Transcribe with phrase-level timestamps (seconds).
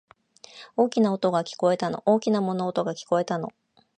[0.77, 2.01] 大きな音が、聞こえたの。
[2.07, 3.49] 大きな物音が、聞こえたの。